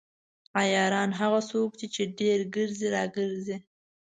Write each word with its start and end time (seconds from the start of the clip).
عیاران 0.59 1.09
هغه 1.19 1.39
څوک 1.51 1.69
دي 1.79 1.87
چې 1.93 2.03
ډیر 2.19 2.39
ګرځي 2.55 2.87
راګرځي. 2.95 3.57